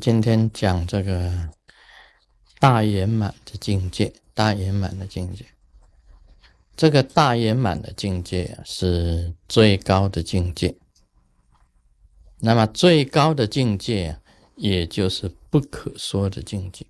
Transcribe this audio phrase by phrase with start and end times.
[0.00, 1.50] 今天讲这个
[2.58, 5.44] 大圆满的境界，大圆满的境界。
[6.76, 10.76] 这个大圆满的境界是最高的境界。
[12.40, 14.18] 那么最高的境界，
[14.54, 16.86] 也就是不可说的境界。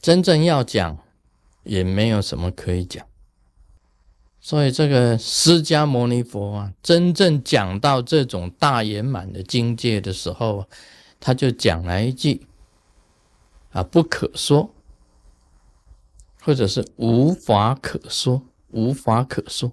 [0.00, 0.98] 真正要讲，
[1.64, 3.06] 也没有什么可以讲。
[4.40, 10.66] 所以这个释迦牟尼佛啊，真正讲到这种大圆满的境界的时候，
[11.24, 12.48] 他就讲了一句
[13.70, 14.74] 啊，不可说，
[16.42, 19.72] 或者是无法可说，无法可说，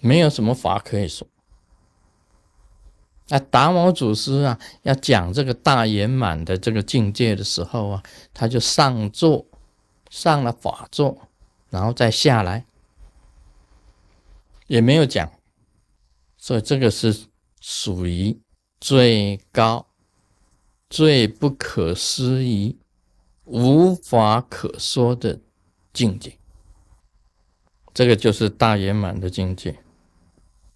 [0.00, 1.28] 没有什么法可以说。
[3.28, 9.46] 那达摩祖师啊，要讲这个大圆满的这个境界的时候啊，他就上座，
[10.08, 11.28] 上了法座，
[11.68, 12.64] 然后再下来。
[14.66, 15.30] 也没有讲，
[16.38, 17.26] 所以这个是
[17.60, 18.41] 属于
[18.82, 19.86] 最高、
[20.90, 22.80] 最不可思议、
[23.44, 25.38] 无法可说的
[25.92, 26.36] 境界。
[27.94, 29.78] 这个就是大圆满的境界。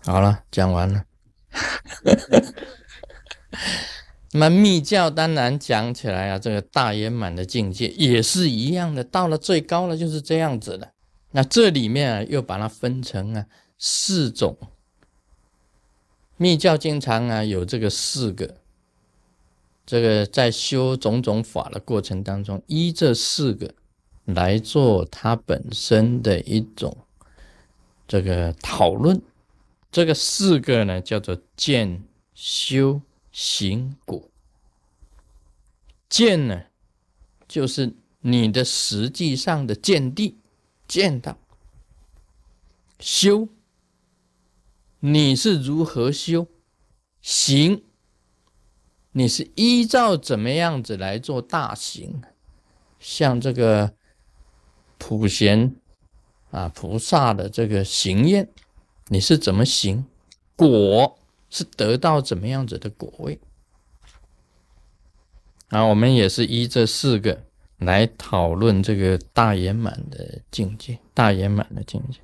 [0.04, 1.04] 好了，讲完了。
[4.30, 10.92] 那么密教当然讲起来啊，这个大圆满的境界也是一样的，到了最高了就是这样子的。
[11.32, 13.46] 那这里面啊，又把它分成啊。
[13.76, 14.56] 四种
[16.36, 18.56] 密教经常啊有这个四个，
[19.86, 23.74] 这个在修种种法的过程当中，依这四个
[24.24, 26.96] 来做它本身的一种
[28.06, 29.22] 这个讨论。
[29.90, 32.02] 这个四个呢叫做见、
[32.34, 33.00] 修、
[33.32, 34.28] 行、果。
[36.08, 36.64] 见呢
[37.48, 40.36] 就是你的实际上的见地，
[40.86, 41.38] 见到；
[43.00, 43.48] 修。
[45.08, 46.48] 你是如何修
[47.22, 47.84] 行？
[49.12, 52.22] 你是依照怎么样子来做大行？
[52.98, 53.94] 像这个
[54.98, 55.76] 普贤
[56.50, 58.48] 啊菩萨的这个行愿，
[59.06, 60.06] 你是怎么行？
[60.56, 61.16] 果
[61.50, 63.38] 是得到怎么样子的果位？
[65.68, 67.44] 啊，我们也是依这四个
[67.78, 72.18] 来讨论这个大圆满的境界，大圆满的境界。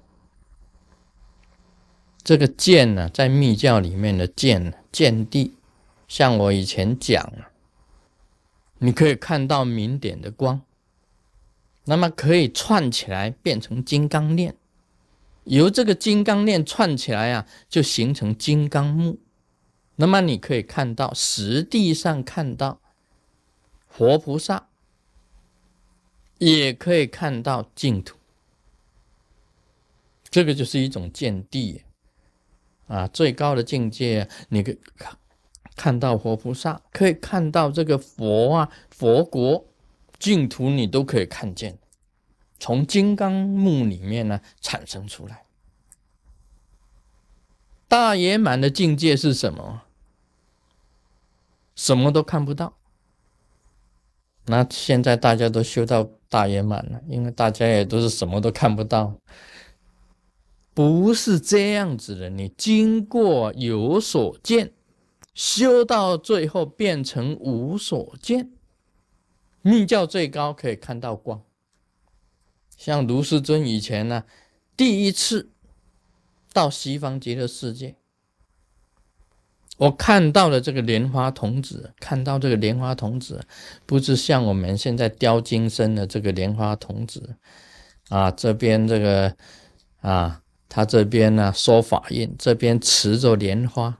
[2.24, 5.54] 这个见呢，在密教里面的见见地，
[6.06, 7.32] 像我以前讲，
[8.78, 10.62] 你可以看到明点的光，
[11.84, 14.54] 那么可以串起来变成金刚链，
[15.44, 19.18] 由这个金刚链串起来啊，就形成金刚木，
[19.96, 22.80] 那么你可以看到实地上看到
[23.88, 24.68] 活菩萨，
[26.38, 28.16] 也可以看到净土，
[30.30, 31.82] 这个就是一种见地。
[32.92, 35.16] 啊，最高的境界，你可看
[35.74, 39.64] 看到活菩萨，可以看到这个佛啊，佛国
[40.18, 41.78] 净土，你都可以看见，
[42.58, 45.44] 从金刚木里面呢产生出来。
[47.88, 49.84] 大圆满的境界是什么？
[51.74, 52.74] 什么都看不到。
[54.44, 59.14] 那现在大家都修到大圆满了，因为大家也都是什么都看不到。
[60.74, 64.72] 不是这样子的，你经过有所见，
[65.34, 68.52] 修到最后变成无所见。
[69.60, 71.42] 密教最高可以看到光，
[72.76, 74.24] 像卢师尊以前呢，
[74.76, 75.50] 第一次
[76.54, 77.96] 到西方极乐世界，
[79.76, 83.44] 我看到了这个莲花童子，看到这个莲花童子，
[83.84, 87.36] 不是像我们现在雕金身的这个莲花童子
[88.08, 89.36] 啊，这边这个
[90.00, 90.41] 啊。
[90.74, 93.98] 他这边呢，说法印，这边持着莲花，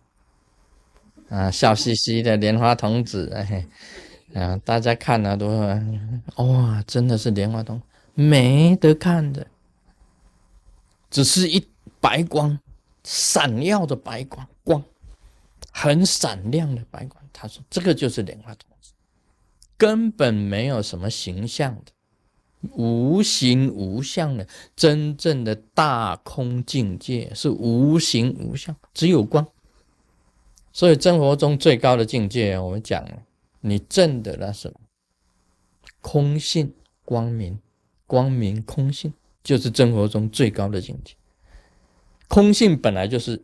[1.28, 3.69] 啊，笑嘻嘻的莲花童子， 哎，
[4.33, 5.49] 啊，大家看了都
[6.37, 7.78] 哇，真的是莲花童，
[8.15, 9.47] 没得看的，
[11.11, 11.69] 只是一
[12.00, 12.58] 白光，
[13.05, 14.82] 闪耀的白光，光
[15.70, 17.23] 很闪亮的白光。
[17.35, 18.93] 他说，这个就是莲花童子，
[19.76, 21.93] 根本没有什么形象的。
[22.70, 29.47] 无形无相的真正的大空境界是无形无相，只有光。
[30.73, 33.06] 所以生活中最高的境界，我们讲，
[33.61, 34.81] 你证的那什么
[36.00, 36.73] 空性
[37.05, 37.59] 光明，
[38.06, 39.12] 光明空性
[39.43, 41.14] 就是生活中最高的境界。
[42.29, 43.43] 空性本来就是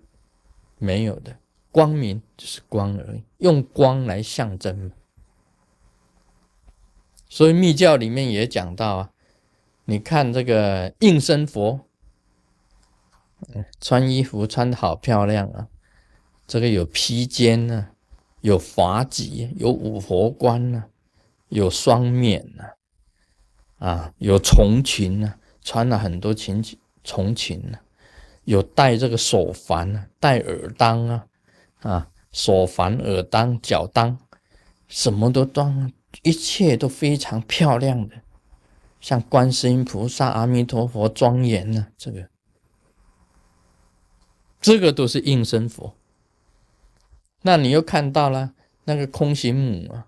[0.79, 1.37] 没有的，
[1.71, 4.91] 光明就是光而已，用光来象征。
[7.29, 9.11] 所以密教里面也讲到啊，
[9.85, 11.81] 你看这个应身佛，
[13.81, 15.69] 穿衣服穿的好漂亮啊，
[16.47, 17.89] 这个有披肩呢，
[18.41, 20.85] 有法己，有五佛冠呢，
[21.49, 22.65] 有双冕呢，
[23.79, 26.65] 啊，有重裙呢，穿了很多裙
[27.05, 27.79] 重裙呢，
[28.45, 31.27] 有戴这个手环呢，戴耳当啊，
[31.81, 34.19] 啊，手环、耳当、脚当，
[34.89, 38.23] 什么都当，一切都非常漂亮的，
[39.01, 42.29] 像观世音菩萨、阿弥陀佛庄严呢，这个，
[44.61, 45.95] 这个都是应身佛。
[47.43, 50.07] 那你又看到了那个空行母啊，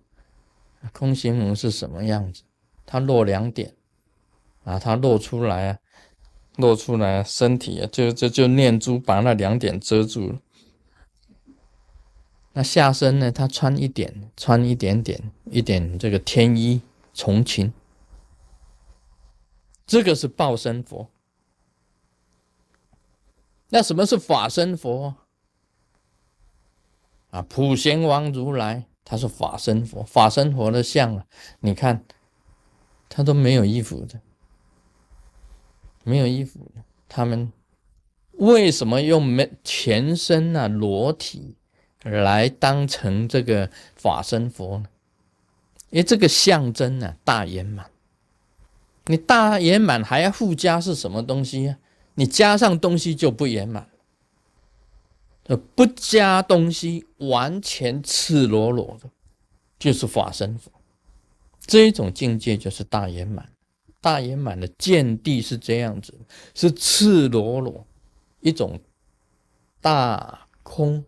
[0.92, 2.42] 空行母是什么样子？
[2.84, 3.76] 它露两点
[4.64, 5.78] 啊，它露出来啊，
[6.56, 10.40] 露出来身体啊，就就就念珠把那两点遮住了。
[12.52, 13.30] 那下身呢？
[13.30, 16.80] 他穿一点，穿一点点，一点这个天衣
[17.14, 17.72] 从裙，
[19.86, 21.08] 这个是报身佛。
[23.68, 25.14] 那什么是法身佛？
[27.30, 31.24] 啊，普贤王如来，他是法身佛，法身佛的像啊，
[31.60, 32.04] 你看，
[33.08, 34.20] 他都没有衣服的，
[36.02, 36.82] 没有衣服的。
[37.08, 37.52] 他们
[38.32, 41.56] 为什么用没全身啊裸体
[42.02, 44.86] 来当成这个法身佛呢？
[45.90, 47.90] 因为这个象征呢大圆满。
[49.06, 51.78] 你大圆满还要附加是什么东西呀？
[52.14, 53.88] 你加上东西就不圆满。
[55.74, 59.10] 不加东西，完全赤裸裸的，
[59.80, 60.70] 就是法身佛。
[61.66, 63.50] 这一种境界就是大圆满。
[64.00, 66.14] 大圆满的见地是这样子，
[66.54, 67.84] 是赤裸裸，
[68.38, 68.80] 一种
[69.80, 71.04] 大空，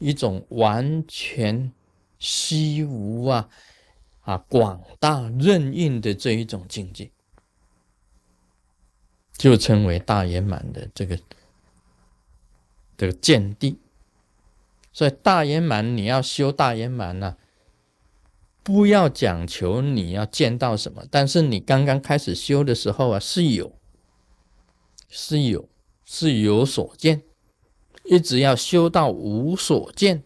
[0.00, 1.72] 一种完全
[2.18, 3.48] 虚无啊
[4.22, 7.08] 啊广大任运的这一种境界，
[9.34, 11.16] 就称为大圆满的这个。
[12.96, 13.78] 这个见地，
[14.92, 17.38] 所以大圆满，你要修大圆满呢，
[18.62, 23.72] 不要讲求你要见到什么，但是你刚刚开始修的时候啊，是有，
[25.08, 25.66] 是有，
[26.04, 27.22] 是有所见，
[28.04, 30.24] 一直要修到无所见，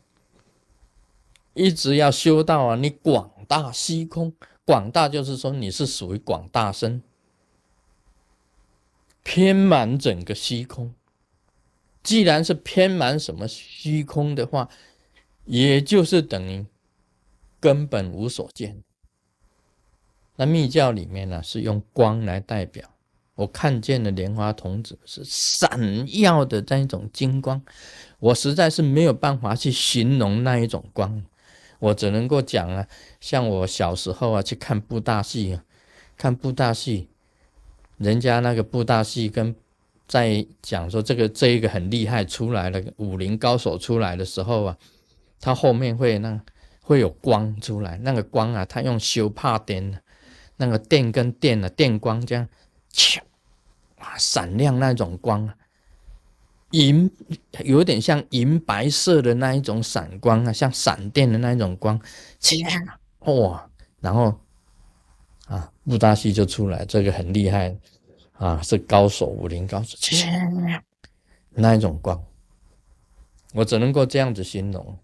[1.53, 4.33] 一直要修到啊，你广大虚空，
[4.65, 7.03] 广大就是说你是属于广大身，
[9.23, 10.95] 偏满整个虚空。
[12.03, 14.69] 既然是偏满什么虚空的话，
[15.45, 16.67] 也就是等于
[17.61, 18.83] 根本无所见。
[20.37, 22.94] 那密教里面呢，是用光来代表。
[23.35, 27.63] 我看见了莲花童子是闪耀的那一种金光，
[28.19, 31.23] 我实在是没有办法去形容那一种光，
[31.79, 32.87] 我只能够讲啊，
[33.21, 35.65] 像我小时候啊去看布大戏啊，
[36.17, 37.09] 看布大戏，
[37.99, 39.55] 人家那个布大戏跟。
[40.07, 44.77] 在讲说这个这一个很厉害出来了武林高手出来的时候啊，
[45.41, 46.39] 他后面会那
[46.83, 49.99] 会有光出来，那个光啊，他用修帕电，
[50.59, 52.47] 那个电跟电啊电光这样，
[52.95, 53.23] 切，
[53.99, 55.55] 哇，闪亮那种光啊，
[56.71, 57.11] 银
[57.65, 62.01] 有点像银白色的那一种闪光啊，像闪电的那一种光，
[62.39, 62.57] 切，
[63.21, 63.69] 哇，
[64.01, 64.41] 然后
[65.47, 67.77] 啊，布达西就出来，这个很厉害。
[68.37, 69.97] 啊，是高手，武林高手，
[71.51, 72.21] 那一种光，
[73.53, 74.99] 我只能够这样子形容。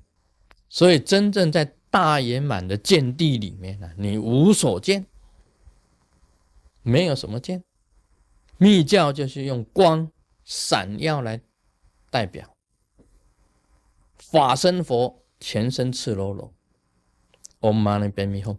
[0.68, 5.06] 所以，真正在大圆满的见地里面呢，你无所见，
[6.82, 7.62] 没有什么见。
[8.62, 10.12] 密教就是用光
[10.44, 11.40] 闪耀来
[12.10, 12.54] 代表，
[14.18, 16.52] 法身佛全身赤裸裸
[17.60, 18.58] ，Om Mani Padme Hum。